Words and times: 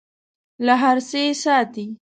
له 0.65 0.73
هر 0.81 0.97
څه 1.09 1.17
یې 1.25 1.33
ساتي. 1.43 1.87